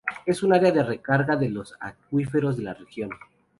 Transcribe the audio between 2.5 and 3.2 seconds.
de la región.